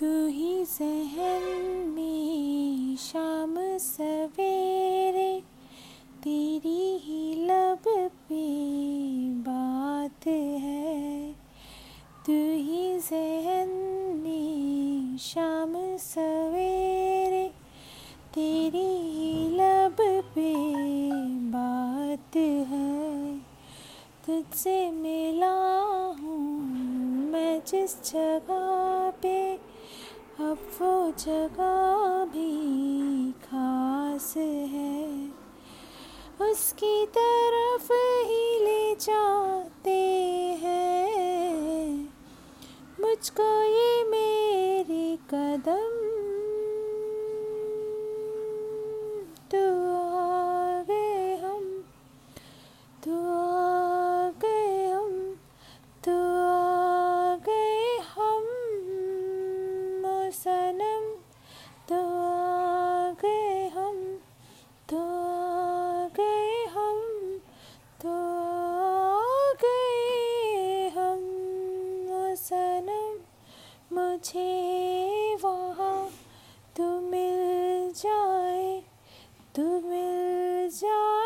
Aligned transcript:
तू 0.00 0.26
ही 0.26 0.64
जहन 0.64 1.44
में 1.88 2.96
शाम 2.96 3.54
सवेरे, 3.78 5.42
तेरी 6.22 6.98
ही 6.98 7.46
लब 7.46 7.82
पे 8.28 8.44
बात 9.40 10.26
है। 10.26 11.32
तू 12.26 12.38
ही 12.66 12.98
जहन 12.98 13.70
में 14.22 15.18
शाम 15.18 15.72
सवेरे, 15.98 17.46
तेरी 18.34 18.88
ही 19.12 19.48
लब 19.56 19.96
पे 20.34 20.52
बात 21.50 22.36
है। 22.70 23.38
तुझसे 24.26 24.90
मिला 24.90 25.54
हूँ 26.20 26.40
मैं 27.32 27.60
जिस 27.66 28.02
जगह 28.12 29.10
पे 29.22 29.41
अब 30.40 30.58
वो 30.80 31.12
जगह 31.18 32.24
भी 32.24 33.32
खास 33.32 34.34
है। 34.36 35.28
उसकी 36.50 37.06
तरफ़ 37.06 37.92
ही 38.26 38.64
ले 38.64 38.94
जाते 38.94 40.00
हैं। 40.62 42.14
मुझको 43.00 43.62
ये 43.62 44.04
मेरे 44.10 45.18
कदम 45.30 45.91
सनम 60.32 61.04
तो 61.88 62.00
गए 63.22 63.68
हम 63.68 63.96
तो 64.90 65.02
गए 66.16 66.64
हम 66.74 67.00
तो 68.02 68.16
गए 69.62 70.88
हम 70.96 71.20
सनम, 72.38 73.14
मुझे 73.94 75.36
वहाँ 75.44 76.08
तू 76.76 76.84
मिल 77.10 77.92
जाए, 77.96 78.82
तू 79.56 79.62
मिल 79.88 80.68
जाए। 80.74 81.21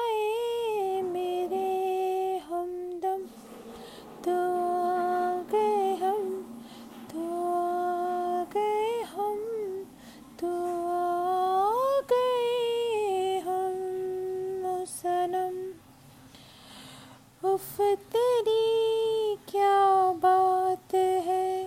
उफ, 17.56 17.80
तेरी 17.80 19.36
क्या 19.36 20.12
बात 20.12 20.94
है? 20.94 21.64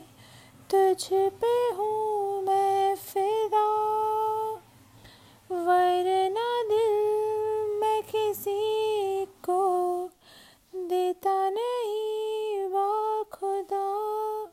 तुझ 0.71 1.07
पे 1.13 1.75
हूँ 1.75 2.41
मैं 2.41 2.95
फिदा। 2.95 3.65
वरना 5.51 6.63
दिल 6.63 6.93
मैं 7.79 8.01
किसी 8.03 9.25
को 9.25 10.05
देता 10.75 11.49
नहीं 11.49 12.67
वा 12.67 13.23
खुदा। 13.23 14.45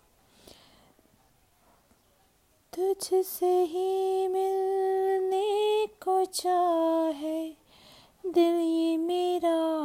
तुझसे 2.73 3.63
ही 3.63 4.29
मिलने 4.29 5.87
को 5.87 6.25
चाहे 6.25 7.49
दिल 8.27 8.55
ये 8.55 8.97
मेरा 8.97 9.76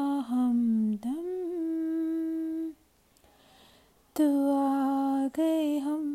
तू 4.15 4.25
आ 4.51 5.27
गए 5.35 5.77
हम 5.79 6.07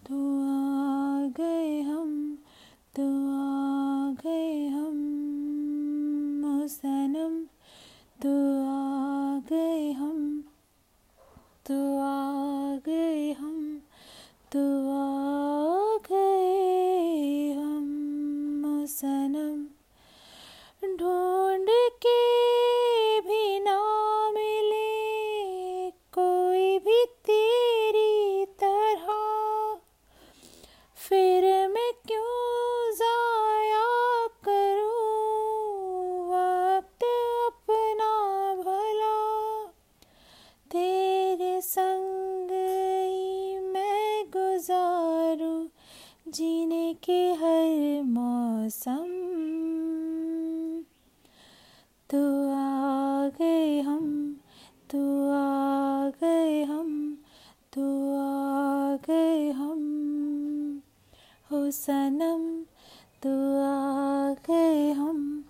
तो 0.00 0.16
आ 0.42 1.28
गए 1.38 1.80
हम 1.80 2.10
तो 2.96 3.06
आ 3.30 4.12
गए 4.22 4.66
हम 4.68 4.98
सनम 6.70 7.34
तू 8.22 8.34
आ 8.64 9.38
गए 9.50 9.90
हम 9.92 10.20
तो 11.66 11.78
आ 12.00 12.76
गए 12.86 13.32
हम 13.40 13.56
तो 14.52 14.64
आ 14.90 15.96
गए 16.10 17.52
हम 17.52 18.84
सनम 18.90 19.43
जीने 46.34 46.94
के 46.94 47.32
हर 47.32 48.02
मौसम। 48.02 49.10
तो 52.10 52.22
आ 52.50 53.28
गए 53.28 53.80
हम 53.80 54.36
तो 54.90 55.30
आ 55.30 56.10
गए 56.10 56.64
हम 56.64 57.18
तो 57.72 57.84
आ 58.16 58.96
गए 58.96 59.50
हम। 59.50 59.82
हो 61.50 61.70
सनम 61.70 62.62
तो 63.22 63.34
आ 63.62 64.34
गए 64.48 64.92
हम 64.92 65.44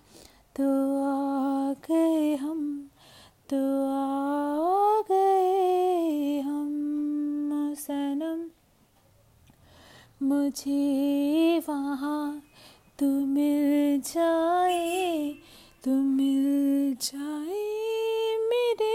तो 0.56 0.68
आ 1.02 1.72
गए 1.72 2.36
हम 2.36 2.90
तो 3.50 3.88
आ 3.90 5.00
गए 5.00 6.40
हम। 6.40 6.70
सनम। 7.78 8.23
मुझे 10.20 11.58
वहाँ 11.68 12.42
तू 12.98 13.06
मिल 13.06 14.00
जाए 14.06 15.34
तू 15.84 15.90
मिल 15.90 16.94
जाए 17.02 18.36
मेरे 18.50 18.92